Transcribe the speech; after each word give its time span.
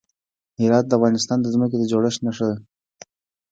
هرات 0.61 0.85
د 0.87 0.91
افغانستان 0.97 1.37
د 1.41 1.45
ځمکې 1.53 1.75
د 1.79 1.83
جوړښت 1.91 2.19
نښه 2.25 2.45
ده. 2.49 2.57